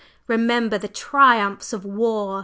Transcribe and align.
Remember 0.25 0.79
the 0.79 0.87
triumphs 0.87 1.73
of 1.73 1.85
war! 1.85 2.39